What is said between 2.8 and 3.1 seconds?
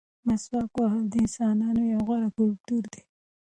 دی.